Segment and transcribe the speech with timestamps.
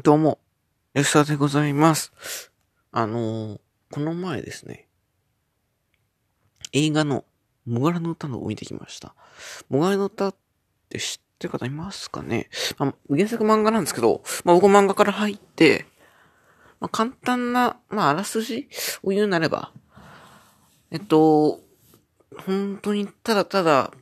[0.00, 0.38] どうも、
[0.94, 2.50] 吉田でございます。
[2.92, 4.88] あのーこの前ですね、
[6.72, 7.26] 映画の、
[7.66, 9.14] モガラの歌のを見てきました。
[9.68, 10.34] モガラの歌っ
[10.88, 12.48] て知ってる方いますかね？
[12.78, 15.84] あ、原作漫画なんですけど、まあ、僕漫画から入って、
[16.80, 18.70] まあ、簡単な、まあ、あらすじ
[19.02, 19.72] を言うなれば、
[20.90, 21.60] えっと、
[22.46, 23.92] 本当にただただ、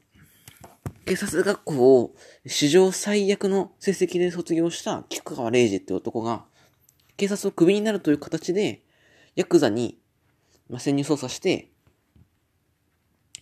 [1.06, 2.14] 警察学校を
[2.46, 6.44] 史上最悪の成績で卒業した菊川玲二って男が、
[7.16, 8.82] 警察をクビになるという形で、
[9.34, 9.98] ヤクザに、
[10.68, 11.70] まあ、潜入捜査して、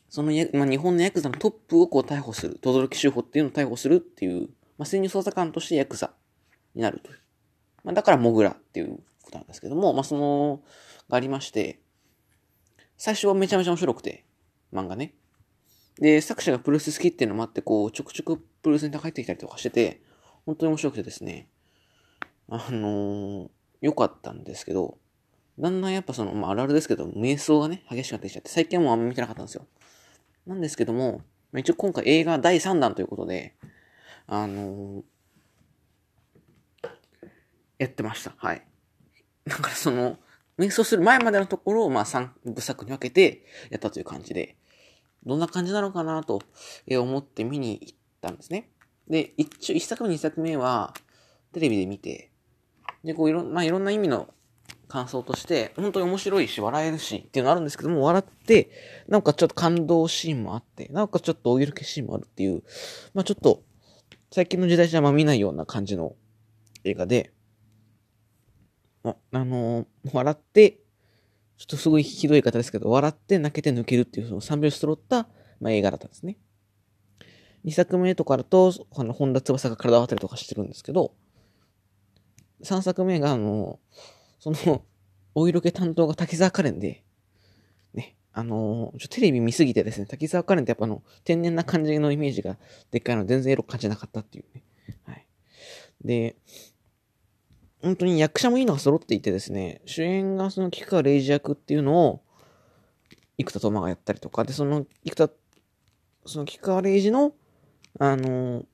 [0.08, 6.12] そのや、まあ、日本のヤクザのトップをこう逮捕する、轟修法っていうのを逮捕するっていう、まあ、潜入捜査官としてヤクザ
[6.74, 7.18] になるという。
[7.84, 10.62] まあ、だからモグラっていうことなんですけども、まあ、その、
[11.08, 11.80] がありまして、
[12.96, 14.24] 最初はめちゃめちゃ面白くて、
[14.72, 15.14] 漫画ね。
[16.00, 20.02] で、作者がプロレス好きっていうのもあって、こう、ちょくちょくプロレスに入ってきたりとかしてて、
[20.46, 21.48] 本当に面白くてですね、
[22.48, 23.48] あのー
[23.80, 24.98] 良かったんですけど、
[25.56, 29.66] だんだんやっぱその、まあ、あるあるですけど、瞑想がね、激しくなってきちゃって、最近はもうあんま見てなかったんですよ。
[30.46, 31.22] なんですけども、
[31.56, 33.54] 一応今回映画第3弾ということで、
[34.26, 35.02] あのー
[37.78, 38.34] やってました。
[38.36, 38.66] はい。
[39.46, 40.18] だからその、
[40.58, 44.56] 瞑想する前までのところを、まあ、3部作に分けてやったという感じで、
[45.24, 46.42] どんな感じなのかなと
[46.90, 48.70] 思って見に行ったんですね。
[49.08, 50.94] で、一応1作目、2作目は、
[51.52, 52.30] テレビで見て、
[53.04, 54.28] で、こういろ、まあ、いろんな意味の
[54.86, 58.70] 感想として、本当に面白いし、笑えるし、っていうのあるんですけども、笑って、
[59.06, 62.62] なんかちょっと感動シーンもあって、なんかちょっとお色気シーンもあるっていう、
[63.14, 63.62] まあちょっと、
[64.30, 66.14] 最近の時代じゃあまあ見ないような感じの
[66.84, 67.32] 映画で、
[69.04, 70.80] あ、あのー笑って、
[71.58, 75.28] ちょっとすごいひどい方ですけど、笑って泣けて抜けるっていうその3拍子揃った、
[75.60, 76.38] まあ、映画だったんですね。
[77.64, 81.12] 2作目とかだと、あの、本田翼が体を張ったりとかしてるんですけど、
[82.62, 83.80] 3作目が、あの、
[84.38, 84.84] その、
[85.34, 87.04] お色気担当が滝沢カレンで、
[87.94, 92.56] ね、あのちょテレビ見すぎてですね、滝沢カレンってやっぱあの、天然な感じのイメージが
[92.90, 94.64] でっかいので全然エロ感じなかったっていうね。
[95.04, 95.26] はい。
[96.04, 96.36] で、
[97.82, 102.22] 本当に役者もいいのが揃っていてですね、主演がその菊川玲二役っていうのを、
[103.38, 105.30] 生田斗真がやったりとか、で、その、生田、
[106.26, 107.32] その菊川玲二の、
[108.00, 108.64] あの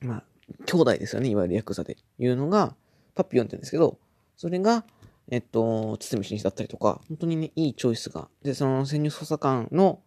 [0.00, 0.24] まあ、
[0.66, 2.74] 兄弟ですよね、いわゆるヤクザでいうのが、
[3.14, 3.98] パピヨンって言うんですけど、
[4.36, 4.84] それが、
[5.30, 8.28] えっと、堤真一だったりとか、本当にね、いいチョイスが。
[8.42, 10.02] で、その潜入捜査官の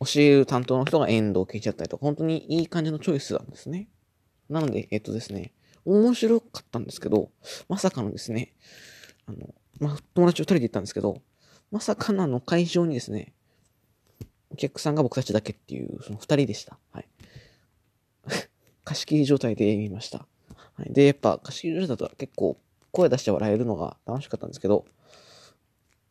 [0.00, 3.88] 教える担当の人が遠藤圭一だったりとか、本当にいい感じのチョイスなんですね。
[4.48, 5.52] なので、えっとですね、
[5.88, 7.30] 面白かったんですけど、
[7.68, 8.54] まさかのですね、
[9.26, 11.22] あの、まあ、友達と二人で行ったんですけど、
[11.70, 13.32] まさかのあの会場にですね、
[14.50, 16.78] お客さんが僕たちだけっていう、その二人でした。
[16.92, 17.08] はい。
[18.84, 20.26] 貸し切り状態で見ました。
[20.74, 20.92] はい。
[20.92, 22.58] で、やっぱ貸し切り状態だと結構
[22.92, 24.86] 声出して笑えるのが楽しかったんですけど、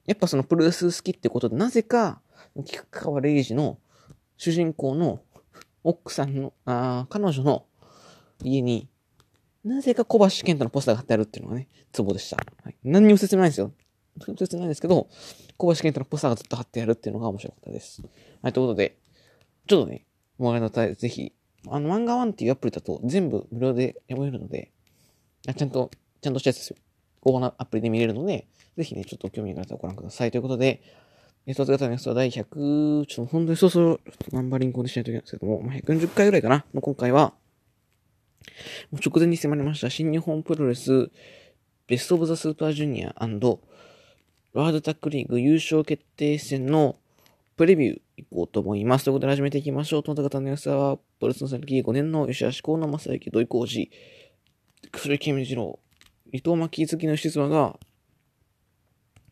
[0.05, 2.21] やっぱそのプロレス好きってことで、なぜか、
[2.65, 3.77] 菊川玲二の
[4.37, 5.21] 主人公の
[5.83, 7.65] 奥さんの、あー彼女の
[8.43, 8.87] 家に、
[9.67, 12.37] なぜか小橋健太のポスターが貼ってあるっていうのがね、ツボでした。
[12.37, 13.71] はい、何にも説明ないんですよ。
[14.37, 15.07] 説明ないんですけど、
[15.57, 18.01] 小橋健太のポスターがずっと貼ってあるっていうのが面白かったです。
[18.41, 18.97] はい、ということで、
[19.67, 20.05] ちょっとね、
[20.37, 21.33] もがいのたぜひ、
[21.67, 24.71] あの、漫画ワンっていうアプリだと全部無料で読めるので、
[25.47, 25.91] あちゃんと、
[26.21, 26.77] ちゃんとしたやつですよ。
[27.19, 28.47] ここのアプリで見れるので、
[28.77, 30.31] ぜひね、ちょっと興味がある方はご覧ください。
[30.31, 30.81] ということで、
[31.45, 37.33] え一つ方のやつは第100、ちょっと本当にそろそろ、ちょっとナンバリングにしないといけないんですけども、まあ、140回ぐらいかな、の今回は、
[38.91, 41.09] もう直前に迫りました新日本プロレス
[41.87, 46.95] ベストオブザスーパージュニアワールドタックリーグ優勝決定戦の
[47.55, 49.05] プレビューいこうと思います。
[49.05, 50.03] ということで始めていきましょう。
[50.03, 53.91] との方の安は、プロレスの戦歴5年の吉橋河野正幸、土井浩二、
[54.91, 55.79] 薬木次郎、
[56.31, 57.79] 伊藤巻月の静馬が、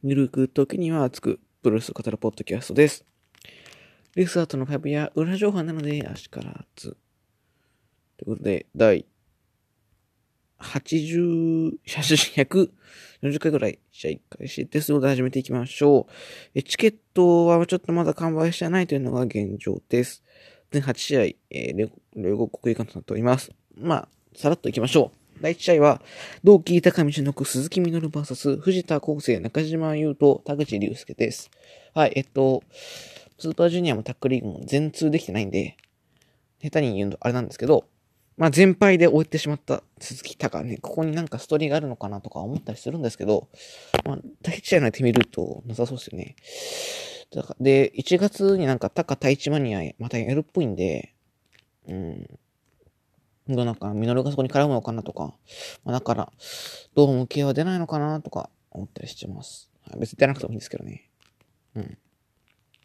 [0.03, 3.06] ぬるく時には熱くプロレスを語るポッドキャストです。
[4.16, 6.96] レスアートのファブや裏情報なので足から熱。
[8.18, 9.06] ということで、第
[10.59, 16.12] 80、140回ぐらい試合開始ですので始めていきましょう。
[16.56, 20.23] えチケットはちょっとまだ完売してないというのが現状です。
[20.72, 21.22] 全8試合、
[21.52, 23.52] えー、両国国技館となっております。
[23.78, 25.41] まあ、さらっといきましょう。
[25.41, 26.02] 第1試合は、
[26.44, 31.52] 同期高道のく鈴木みのる VS 藤田康生中島優斗田口竜介です。
[31.94, 32.64] はい、えっと、
[33.38, 35.76] スーパージュニアもタックリーグも全通できてないんで、
[36.61, 37.85] 下手に言うとあれなんですけど、
[38.37, 43.47] まあ全敗で終えてしまった鈴木隆ね、ここになんかストーリーがあるのかなとか思ったりするんですけど、
[44.05, 46.35] まあ、第一試合のやってみるとなさそうですよね。
[47.34, 51.14] だからで、1月になんかタカ太一マニアまたやるっぽいんで、
[51.87, 52.28] うん。
[53.47, 55.35] どうなんか、ミノルがそこに絡むのかなとか、
[55.84, 56.32] まあ、だから、
[56.96, 59.70] ドーム系は出ないのかなとか思ったりしてます。
[59.99, 61.09] 別に出なくてもいいんですけどね。
[61.76, 61.97] うん。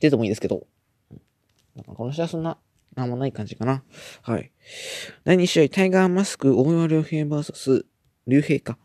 [0.01, 0.67] 出てもいいですけど、
[1.75, 2.59] なんかこの試合そんな、
[2.97, 3.83] なんもない感じかな。
[4.23, 4.53] はい。
[5.25, 7.85] 第2試合、タイガーマスク、大岩良平 VS、
[8.27, 8.79] 良平か。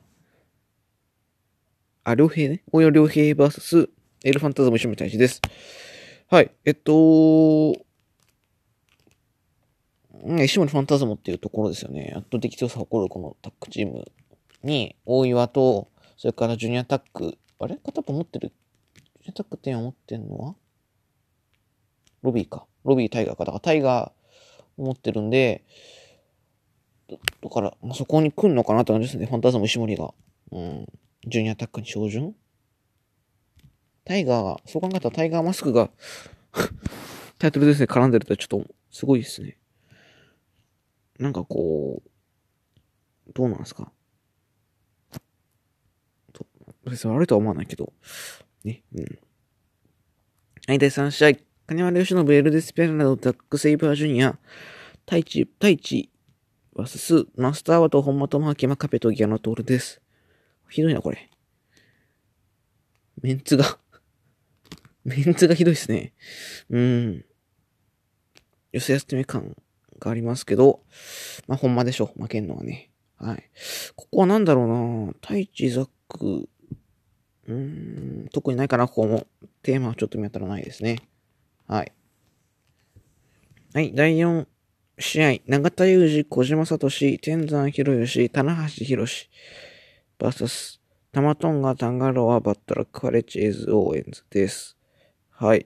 [2.04, 2.64] あ、良平ね。
[2.72, 3.90] 大岩良平 VS、
[4.24, 5.42] エルファンタズム一緒に対しです。
[6.28, 6.52] はい。
[6.66, 7.74] えっと、
[10.44, 12.14] 石森ファンタズムっていうところですよね。
[12.16, 14.12] 圧倒的強さを誇るこのタッグチーム
[14.64, 17.76] に、大岩と、それからジュニアタック、あれ？
[17.78, 18.54] 片方持ってる？
[18.96, 20.56] ジュニアタック点を持ってんのは？
[22.22, 22.66] ロビーか。
[22.86, 23.44] ロビータイガーか。
[23.46, 25.64] だからタイガー持ってるんで、
[27.10, 29.26] だから、まあ、そこに来んのかなって感じですね。
[29.26, 30.14] ファンタズム石森が。
[30.52, 30.88] うん。
[31.28, 32.36] ジュニアタックに照準
[34.06, 35.90] タイガーが、そう考えたらタイガーマスクが
[37.40, 39.58] タイトルですね、絡んでるとちょっと、すごいですね。
[41.20, 42.10] なんかこう、
[43.34, 43.92] どうなんですか？
[46.84, 47.92] 別に悪いとは思わないけど、
[48.64, 49.20] ね、うん。
[50.68, 51.55] はい、第3試合。
[51.68, 54.38] 金丸義信、エルデスペラナド、ザック・セイバージュニア、
[55.08, 56.12] 太一、太一、
[56.74, 60.00] ワスス、マスターワト、本間智明、マカペとギアノトールです。
[60.70, 61.32] ひどいな、これ。
[63.24, 63.80] メンツが
[65.06, 66.14] メンツがひどいですね。
[66.70, 67.26] うん。
[68.72, 69.56] 寄せ休み感
[69.98, 70.84] がありますけど、
[71.48, 72.14] まあ、ほんまでしょ。
[72.16, 72.92] 負けんのはね。
[73.18, 73.50] はい。
[73.96, 74.68] ここはなんだろう
[75.08, 76.48] な太一、ザック、
[77.48, 77.56] うー
[78.26, 79.26] ん、特にないかな、ここも。
[79.64, 81.10] テーマはちょっと見当たらないですね。
[81.68, 81.92] はい。
[83.74, 84.46] はい、第4
[85.00, 86.90] 試合、永田裕二、小島聡、
[87.20, 89.30] 天山博義、棚橋博士、
[90.20, 90.80] バーサス、
[91.12, 94.78] タマトンガ、タンガロア、バッタラック、カレッジ、エズ、オーエンズです。
[95.32, 95.66] はい。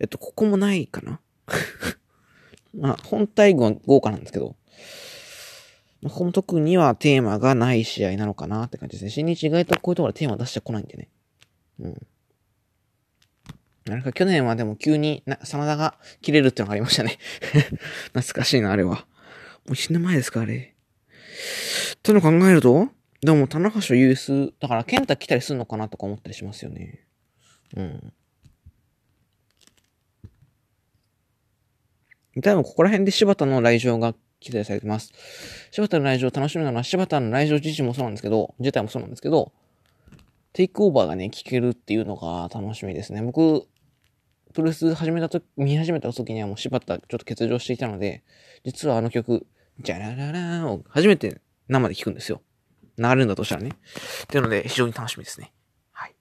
[0.00, 1.20] えっと、ここもないかな？
[2.74, 4.56] まあ、本体は豪華なんですけど、
[6.00, 9.10] ま、この特にはテーマがない試合なのかなって感じですね。
[9.10, 11.08] 新日意外とこういうところでテーマ出してこないんでね。
[11.78, 12.06] うん。
[13.86, 17.18] なんか去年はでも急にな、真田が切れるってのがありましたね
[18.14, 19.06] 懐かしいな、あれは。
[19.66, 20.74] もう1年前ですか、あれ。
[21.94, 22.88] っての考えると、
[23.20, 27.06] でも、棚橋ユース、だから、健太来たりするのかなとか思ったりしますよね。
[27.74, 28.12] うん。
[32.42, 35.12] 多分、ここら辺で柴田の来場が期待されてます。
[35.70, 39.52] 柴田の来場楽しみなのは、柴田の来場自身もそうなんですけど、自体もそうなんですけど、
[40.52, 43.22] テイクオーバーがね、聞けるっていうのが楽しみですね。
[43.22, 43.66] 僕、
[44.54, 48.22] プロレス始めたと、見始めた時にはもう柴田ちょっと欠場していたので、
[48.64, 49.46] 実はあの曲、
[49.80, 52.40] じゃらららを初めて生で聴くんですよ。
[52.96, 53.70] 流れるんだとしたらね。
[53.70, 55.52] っていうので、非常に楽しみですね。
[55.90, 56.14] はい。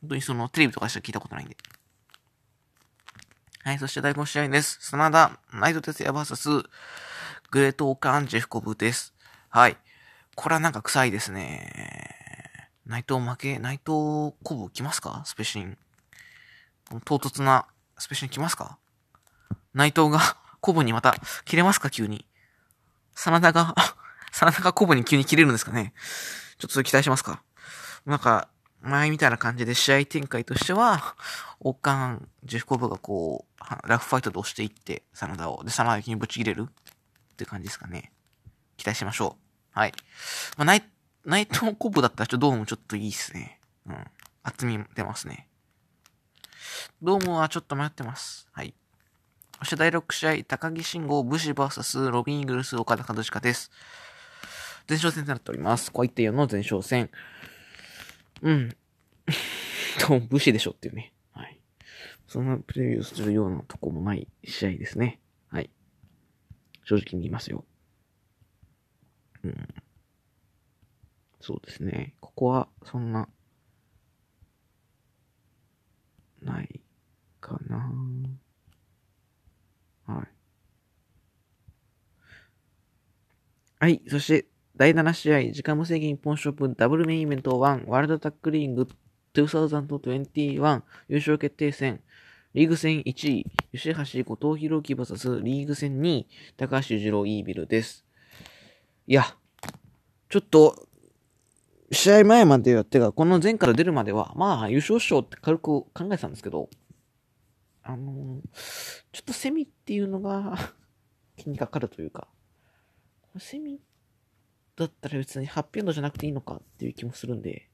[0.00, 1.56] 本当にその、テレビとかしか聞いたことないんで。
[3.62, 4.78] はい、そして第5試合です。
[4.80, 6.64] 真田、ナイト哲也 VS、
[7.50, 9.12] グレートオーカンジェフコブです。
[9.50, 9.76] はい。
[10.34, 12.70] これはなんか臭いですね。
[12.86, 15.22] 内藤負け、内藤コブ来ますか？
[15.26, 15.76] スペシン。
[17.04, 17.66] 唐突な
[17.98, 18.78] スペシャルに来ますか？
[19.74, 20.20] 内藤が
[20.60, 21.14] コブにまた
[21.44, 21.90] 切れますか？
[21.90, 22.26] 急に。
[23.14, 23.74] 真田が、
[24.32, 25.92] 真田がコブに急に切れるんですかね？
[26.58, 27.42] ちょっと期待しますか？
[28.06, 28.48] なんか、
[28.80, 31.16] 前みたいな感じで試合展開としては、
[31.60, 36.68] オッカン、ジェフコブがこう、ラフファイトで押していって、真田を、で、真田にぶち切れる？
[37.32, 38.12] って感じですかね。
[38.76, 39.36] 期待しましょ
[39.74, 39.78] う。
[39.78, 39.92] はい。
[40.56, 40.84] まあ、内、
[41.24, 43.60] 内藤コブだったらちょっとドームちょっといいっすね。
[43.86, 44.06] うん。
[44.44, 45.47] 厚み出ますね。
[47.02, 48.48] ドームはちょっと迷ってます。
[48.52, 48.74] はい。
[49.58, 53.70] そして第6試合、高木慎吾、武士 VS ロビン・イーグルス、岡田和親です。
[54.88, 55.92] 前哨戦となっております。
[55.92, 57.10] 小一4の前哨戦。
[58.42, 58.76] うん。
[60.00, 61.12] と、武士でしょっていうね。
[61.32, 61.60] はい。
[62.26, 65.20] そんなプレビューするようなとこもない試合ですね。
[65.48, 65.70] はい。
[66.84, 67.64] 正直に言いますよ。
[69.42, 69.68] うん。
[71.40, 72.14] そうですね。
[72.20, 73.28] ここは、そんな、
[76.42, 76.80] ない
[77.40, 77.92] かな。
[80.06, 80.28] はい。
[83.80, 84.02] はい。
[84.08, 88.88] そして、第7試合、時間無制限一本勝負ダブルメインイベント1、ワールドタックリング
[89.34, 92.00] 2021優勝決定戦、
[92.54, 96.26] リーグ戦1位、吉橋後藤弘樹 VS リーグ戦2位、
[96.56, 98.04] 高橋二郎イービルです。
[99.06, 99.36] いや、
[100.28, 100.88] ちょっと、
[101.90, 106.68] 試合前までやってか、この前から出るまでは、まあ、優勝賞って軽く考えてたんですけど、
[107.82, 108.48] あのー、
[109.12, 110.74] ちょっとセミっていうのが
[111.36, 112.28] 気にかかるというか、
[113.38, 113.80] セミ
[114.76, 117.70] だったら別に発表度じゃなくていいのかっていう気もするんで、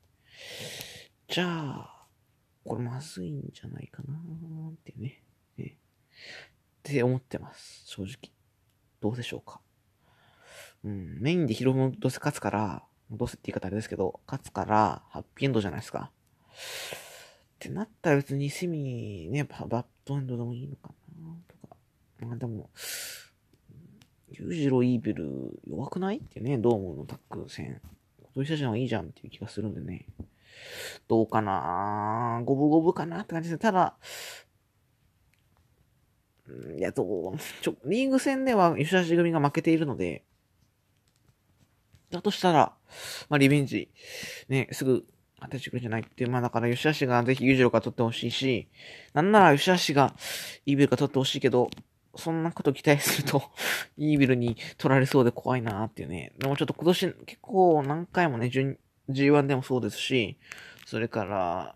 [1.26, 2.06] じゃあ、
[2.64, 5.23] これまずいんじゃないかなーってね、
[5.56, 5.76] ね。
[5.76, 8.33] って思ってます、正直。
[9.00, 9.61] どうでしょうか。
[10.85, 16.11] うん、メインでヒロムどうせ勝つから、どうせって言い方あれですけど、勝つから、ハッピーエンドじゃないですか。
[16.50, 21.76] ってなったら別にセミ、ね、バッドエンドでもいいのかなとか。
[22.20, 22.70] まあでも、
[24.30, 26.18] 裕次郎イービル弱くない？
[26.18, 27.80] ってね、ドームのタック戦。
[28.34, 30.06] 小鳥社はいいじゃんっていう気がするんでね。
[31.06, 32.42] どうかな？
[32.44, 33.58] 五分五分かなって感じです。
[33.61, 33.96] ただ、
[36.76, 40.25] いや、どう、ちょ、リーグ戦では吉橋組が負けているので、
[42.14, 42.73] だとしたら、
[43.28, 43.90] まあ、リベンジ、
[44.49, 45.04] ね、すぐ
[45.40, 48.68] 当ててくるんじゃないっていう、まあ、だから吉橋がぜひ裕次郎から取ってほしいし、
[49.12, 50.14] なんなら吉橋が
[50.64, 51.68] イービルから取ってほしいけど、
[52.16, 53.42] そんなこと期待すると
[53.99, 56.33] イービルに取られそうで怖いなーっていうね。
[56.38, 58.47] でもちょっと今年結構何回もね、
[59.11, 60.38] G1 でもそうですし、
[60.87, 61.75] それから、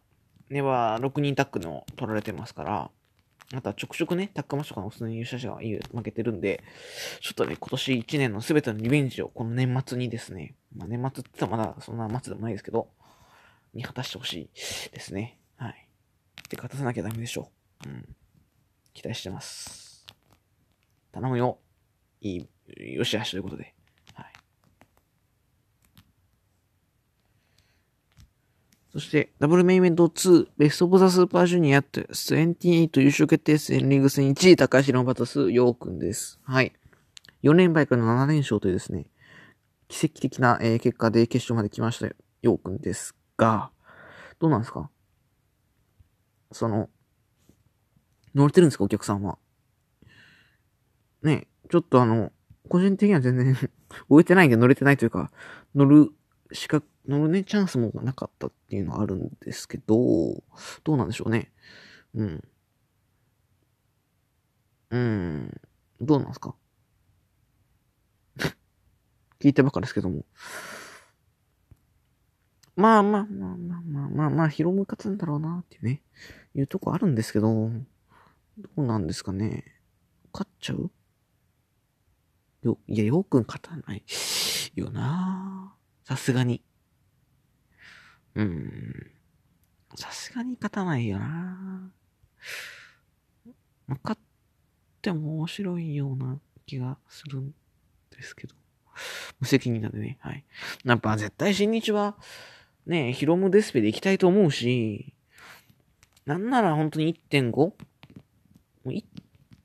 [0.48, 2.90] ねは6人タックの取られてますから、
[3.54, 6.62] あとはちょくちょくね、タックマッシュとかの普通に優勝者が負けてるんで、
[7.20, 12.90] ちょっとね、今年1年の全てのリベンジをこの年末にですね、まあ年末って言ったらまだそんな末でもないですけど、
[13.72, 14.50] に果たしてほしい
[14.92, 15.40] ですね。
[15.56, 15.88] はい。
[16.50, 17.50] で、勝たさなきゃダメでしょ
[17.86, 17.88] う。
[17.88, 18.16] うん。
[18.92, 20.04] 期待してます。
[21.12, 21.58] 頼むよ。
[22.20, 23.77] いい、よしあしということで。
[28.92, 36.40] そして、ダブルメインイベント2、ベストオブザスーパージュニアと28優勝決定戦リーグ戦1位、高橋のバタス、ヨーくんです。
[36.44, 36.72] はい。
[37.42, 39.06] 4連敗から7連勝というですね、
[39.88, 42.08] 奇跡的な、えー、結果で決勝まで来ました、
[42.42, 43.70] ヨーくんですが、
[44.38, 44.90] どうなんですか？
[46.52, 46.88] その、
[48.34, 48.84] 乗れてるんですか？
[48.84, 49.38] お客さんは。
[51.22, 52.32] ねちょっとあの、
[52.68, 53.54] 個人的には全然
[54.08, 55.30] 終えてないんで乗れてないというか、
[55.74, 56.10] 乗る
[56.52, 60.42] 資格、乗るね、チャンスもなかったっていうのはあるんですけど、
[60.84, 61.52] どうなんでしょうね。
[62.14, 62.44] うん。
[64.90, 65.60] うん。
[66.00, 66.54] どうなんですか？
[69.40, 70.24] 聞いてばっかですけども。
[72.76, 76.02] まあまあまあまあまあまあまあ、ヒロム勝つんだろうなっていうね、
[76.54, 79.64] いうとこあるんですけど、どうなんですかね。
[80.32, 80.90] 勝っちゃう
[82.62, 84.04] よ、いや、よく勝たない
[84.74, 85.74] よな
[86.04, 86.62] さすがに。
[88.38, 89.10] うん。
[89.96, 91.90] さすがに勝たないよな
[94.04, 94.20] 勝っ
[95.02, 97.52] ても面白いような気がするん
[98.10, 98.54] ですけど。
[99.40, 100.18] 無責任なんでね。
[100.20, 100.44] はい。
[100.84, 102.16] やっぱ絶対新日は、
[102.86, 105.14] ね、ヒロムデスペで行きたいと思うし、
[106.24, 107.50] なんなら本当に 1.5?
[107.56, 107.74] も
[108.84, 109.04] う1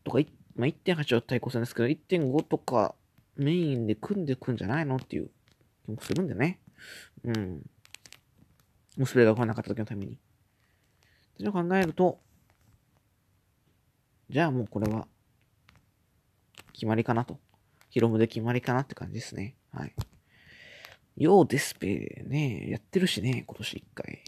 [0.03, 0.19] とか、
[0.55, 2.95] まあ、1.8は対抗戦ですけど、1.5とか
[3.35, 4.95] メインで組んでくんじゃないの？
[4.95, 5.29] っていう
[5.85, 6.59] 気もするんでね。
[7.23, 7.61] うん。
[8.97, 10.13] もうそれが来なかった時のために。
[10.13, 10.17] っ
[11.37, 12.19] て考えると、
[14.29, 15.07] じゃあもうこれは、
[16.73, 17.39] 決まりかなと。
[17.89, 19.55] ヒロムで決まりかなって感じですね。
[19.71, 19.93] はい。
[21.15, 24.23] ヨーデスペね、やってるしね、今年一回。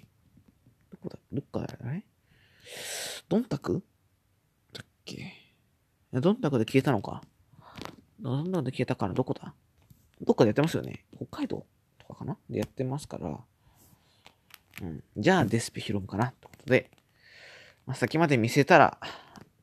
[0.92, 2.06] どこだ、どっか、あれ
[3.28, 3.84] ドンタク
[4.74, 5.34] だっけ？
[6.14, 7.24] ドンタクで消えたのか
[8.20, 9.56] ドンタクで消えたからどこだ？
[10.22, 11.06] どっかでやってますよね。
[11.16, 11.66] 北海道
[11.98, 12.38] とかかな？
[12.50, 13.40] でやってますから。
[14.82, 15.04] うん。
[15.18, 16.90] じゃあ、デスペヒロムかなってことで、
[17.86, 18.98] まあ、先まで見せたら、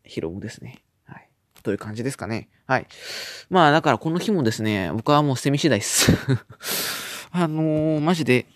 [0.04, 0.82] ヒロムですね。
[1.04, 1.28] はい。
[1.62, 2.48] という感じですかね。
[2.66, 2.86] はい。
[3.50, 6.12] まあ、だからこの日もですね、僕はもう捨て身次第っす。
[7.32, 8.46] あのー、マジで、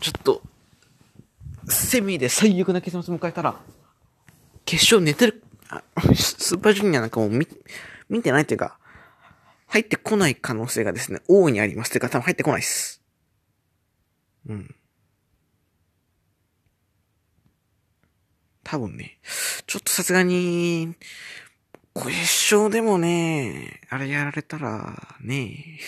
[0.00, 0.42] ちょっと、
[1.68, 3.60] セミで最悪な結末迎えたら、
[4.64, 5.42] 決勝寝てる、
[6.14, 7.46] スーパージュニアなんかもう見、
[8.08, 8.78] 見てないっていうか、
[9.68, 11.92] 入ってこない可能性がですね、大いにあります。
[11.92, 13.02] てか多分入ってこないっす。
[14.48, 14.74] うん。
[18.68, 19.20] 多分ね、
[19.68, 20.96] ちょっとさすがに、
[21.94, 22.08] 決
[22.52, 25.78] 勝でもね、あれやられたら、ね、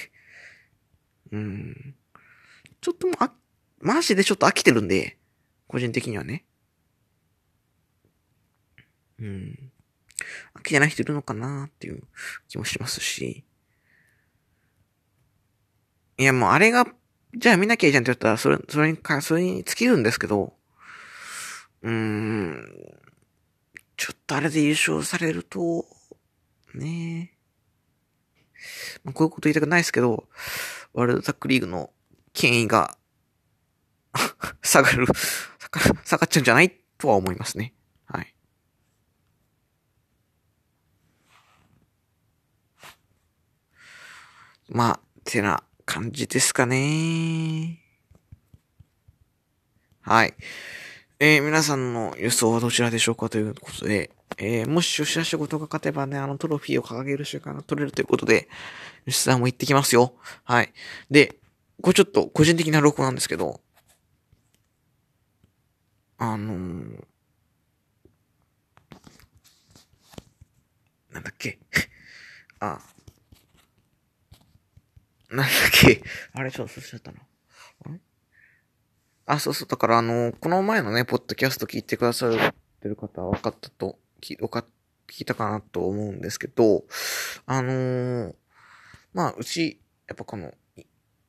[1.32, 1.96] うん。
[2.80, 3.32] ちょっともあ、
[3.80, 5.18] マジでちょっと飽きてるんで、
[5.66, 6.44] 個人的にはね。
[9.18, 9.72] うん。
[10.54, 12.04] 飽きてない人いるのかなっていう
[12.46, 13.44] 気もしますし。
[16.16, 16.86] いや、もうあれが、
[17.36, 20.57] じゃあ見なきゃいいじゃんって言ったら、それ、それにか、それに尽きるんですけど、
[21.82, 22.64] うん、
[23.96, 25.86] ちょっとあれで優勝されると、
[26.74, 27.32] ね
[29.04, 30.28] まあ、こういうこと言いたくないですけど、
[30.92, 31.90] ワールドタックリーグの
[32.32, 32.96] 権威が
[34.62, 35.06] 下がる
[36.04, 37.74] 下がっちゃうんじゃないとは思いますね。
[38.06, 38.34] はい。
[44.68, 47.80] まあ、てな感じですかね。
[50.02, 50.34] はい。
[51.20, 58.48] えー、皆さんの予想はどちらでしょうかということで、えー、もし吉田仕事が勝てばね、あのトロフィーを掲げる習慣が取れるということで、
[59.04, 60.14] 吉田さんも行ってきますよ。
[60.44, 60.72] はい。
[61.10, 61.34] で、
[61.82, 63.60] これちょっと個人的な録音なんですけど、
[66.18, 67.04] あのー、
[71.12, 71.58] なんだっけ？
[72.60, 72.78] あ、
[75.30, 75.48] なんだっ
[75.82, 76.00] け？
[76.34, 77.18] あれ、ちょっとそしちゃったな。
[79.30, 79.68] あ、そうそう。
[79.68, 84.64] だから、あの、この前のね、ポッドキャスト聞いてくださってる方は分かったと、聞、か、
[85.06, 86.84] 聞いたかなと思うんですけど、
[87.44, 88.34] あのー、
[89.12, 90.54] まあ、うち、やっぱこの、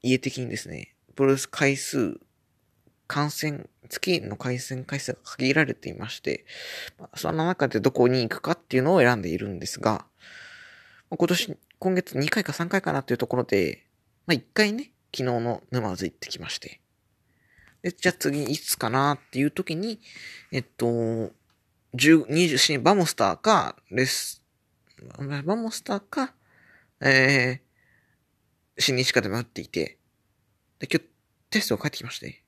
[0.01, 2.22] 家的にですね、プロレス回数、
[3.06, 6.46] 感染、月の回線回数が限られていまして、
[6.98, 10.06] まあ、その中でどこに行くかっていうのを選んでいるんですが、
[11.10, 13.84] 今年、今月2回か3回かなっていうところで、
[14.25, 16.79] まあ、1回ね、昨日の沼津行ってきまして、
[17.81, 20.00] で、じゃあ次いつかなっていう時に、
[20.51, 21.31] えっと、10、
[22.27, 24.43] 27バモスターか、レス、
[25.17, 26.33] バモスターか、
[27.01, 29.98] えー、新日かで迷っていて、
[30.79, 31.05] で、今日
[31.50, 32.43] テストが返ってきまして、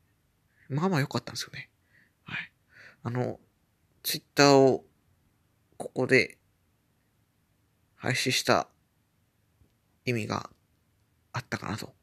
[0.70, 1.70] まあまあ良かったんですよね。
[2.24, 2.52] はい。
[3.04, 3.40] あの、
[4.04, 4.86] ツイッターを、
[5.78, 6.38] ここで、
[7.96, 8.68] 廃止した
[10.06, 10.50] 意味が
[11.34, 11.94] あったかなと、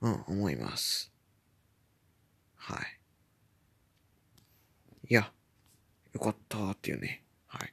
[0.00, 1.12] うん、思います。
[2.68, 3.00] はい。
[5.08, 5.32] いや、
[6.12, 7.24] よかったっていうね。
[7.46, 7.72] はい。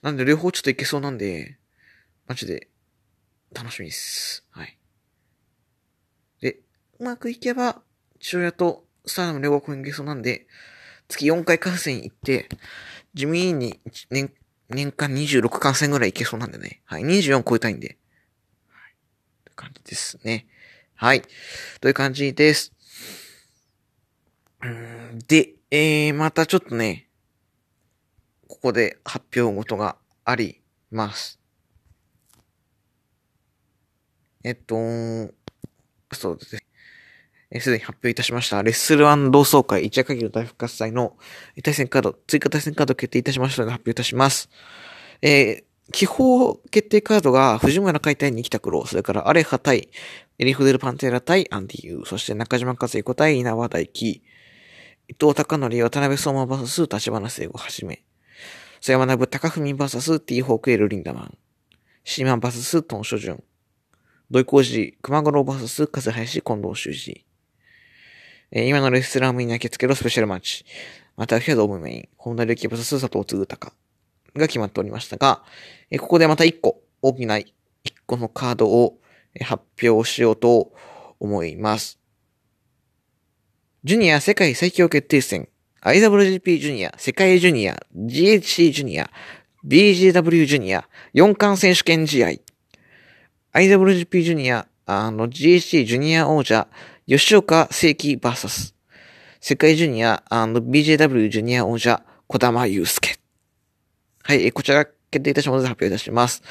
[0.00, 1.58] なんで両方ちょっといけそうなんで、
[2.26, 2.68] マジで
[3.52, 4.46] 楽しみです。
[4.50, 4.78] はい。
[6.40, 6.60] で、
[6.98, 7.82] うまくいけば、
[8.18, 10.46] 父親とスターダム両国にいけそうなんで、
[11.08, 12.48] 月4回観戦行って、
[13.12, 13.78] 地味に
[14.08, 14.32] 年、
[14.70, 16.80] 年間26観戦ぐらいいけそうなんでね。
[16.86, 17.02] はい。
[17.02, 17.98] 24超えたいんで。
[18.68, 18.94] はい。
[19.44, 20.46] という感じですね。
[20.94, 21.22] はい。
[21.82, 22.72] という感じです。
[25.26, 27.08] で、えー、またちょっとね、
[28.48, 31.40] ここで発表ごとがあります。
[34.44, 34.74] えっと、
[36.12, 37.60] そうですね。
[37.60, 38.62] す、で、に発表いたしました。
[38.62, 41.16] レッスル同窓会一夜限りの大復活祭の
[41.62, 44.48] 対戦カード、追加対戦カード決定いたしましたので発表いたします。
[45.22, 49.88] えー、気泡決定カードが藤村解体に来た黒、それからアレハ対
[50.38, 54.22] エリフデル・パンテラ対アンディユー、そして中島和彦対稲葉大輝、
[55.10, 58.04] 伊藤隆則、渡辺相馬 VS 立花聖子はじめ、
[58.80, 61.38] 曽山部高文 VS ティーホークエル・リンダマン、
[62.04, 63.44] シーマン VS トン・ショジュン、
[64.30, 67.24] 土井浩二、熊五郎 VS 風林近藤修二、
[68.52, 70.64] えー、今のレスラームに投げつけるスペシャルマッチ、
[71.16, 73.74] またフィアドオブメイン、本田力 VS 佐藤嗣隆
[74.36, 75.42] が決まっておりましたが、
[75.90, 77.52] えー、ここでまた一個、大きな一
[78.06, 79.00] 個のカードを
[79.42, 80.72] 発表しようと
[81.18, 81.99] 思います。
[83.82, 85.48] ジュニア世界最強決定戦、
[85.80, 89.08] IWGP ジュニア、世界ジュニア、GHC ジュニア、
[89.66, 92.28] BGW ジュニア、4冠選手権試合。
[93.54, 96.68] IWGP ジュニア、あの、GHC ジュニア王者、
[97.08, 98.74] 吉岡聖輝 VS、
[99.40, 103.16] 世界ジュニア、あの BJW ジュニア王者、小玉祐介。
[104.24, 106.42] はい、こちら決定いたしますので発表いたします。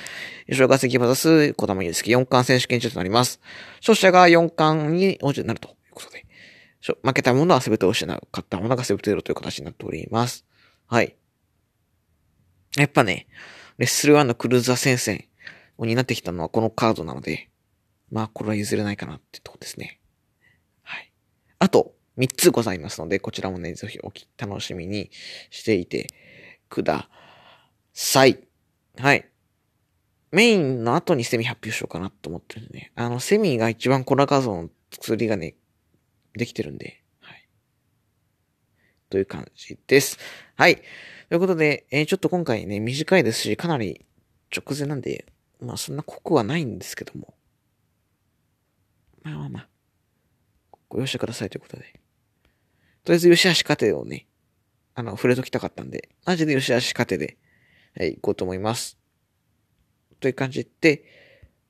[0.48, 3.40] 吉岡聖輝 VS 小玉祐介、4冠選手権中となります。
[3.82, 6.26] 勝者が4冠に王者になるということで。
[6.82, 8.28] 負けた者は全てを失う。
[8.32, 10.46] 勝った者が全てを得るという形になっております。
[10.88, 11.16] はい。
[12.78, 13.28] やっぱね、
[13.78, 15.26] レッスル1のクルーザー戦線
[15.78, 17.50] を担ってきたのはこのカードなので、
[18.12, 20.00] まあこれは譲れないかなってとこですね。
[20.84, 21.12] はい。
[21.60, 25.10] あと、3つございますので、こちらもね、ぜひおき、楽しみに
[25.50, 26.08] していて
[26.70, 27.10] くだ
[27.94, 28.40] さい。
[28.98, 29.30] はい。
[30.32, 32.92] メインの後にセミ発表しようかなと思ってるね。
[32.96, 35.56] あの、セミが一番コラ画像の作りがね、
[36.34, 37.48] できてるんで、はい。
[39.10, 40.18] という感じです。
[40.56, 40.76] はい。
[41.30, 44.06] ということで、えー、ちょっと今回ね、短いですし、かなり
[44.56, 45.26] 直前なんで、
[45.62, 47.36] まあそんな濃くはないんですけども。
[49.24, 49.70] まあまあまあ。
[50.88, 51.84] ご容赦くださいということで。
[53.04, 54.28] とりあえず、吉橋家庭をね、
[54.96, 57.38] あの、触れときたかったんで、マジで吉橋家庭で、
[57.96, 58.98] はい、行こうと思います。
[60.20, 61.04] という感じで、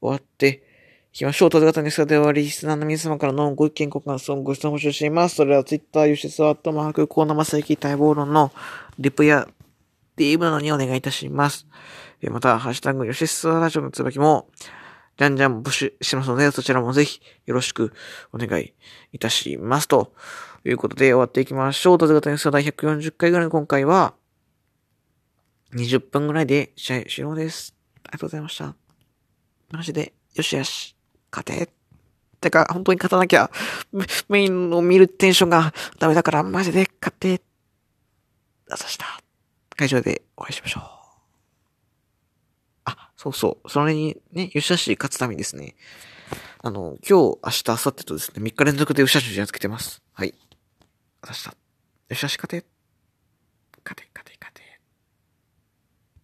[0.02, 0.64] 終わって、
[1.12, 1.50] 行きましょう。
[1.50, 5.36] という方にそれではリスナーの皆様からのご意見、ご感想、ご質問を募集しています。
[5.36, 8.52] それは Twitter、ユシスワットマーク、コーナーマサイキ待望論の
[9.00, 9.48] リプや
[10.18, 11.68] DM などにお願いいたします。
[12.30, 14.50] また、ハッシュタグ、ヨシスワラジオのつばきも、
[15.18, 17.92] じゃんじゃん募集しますので、そちらもぜひよろしく
[18.32, 18.74] お願い
[19.12, 19.88] いたします。
[19.88, 20.14] と
[20.64, 21.98] いうことで終わっていきましょう。
[21.98, 24.14] という方にそれでは140回ぐらいの今回は、
[25.74, 27.76] 20分ぐらいで試合終了です。
[28.04, 28.76] ありがとうございました。
[29.72, 30.99] マジで、よしよし。
[31.32, 31.70] 勝て。
[32.42, 33.52] てか、本当に勝たなきゃ、
[34.30, 37.42] メインを見るテンションがダメだから、マジで勝て。
[38.70, 39.22] あざした。
[39.76, 40.84] 会場でお会いしましょう。
[42.86, 43.70] あ、そうそう。
[43.70, 45.76] それにね、吉田市勝つためにですね、
[46.62, 50.02] あの、今日、明日、明後日とですね、3日連続で吉田市やっつけてます。
[50.14, 50.34] はい。
[51.22, 51.54] あざした。
[52.10, 52.66] 吉田市勝て。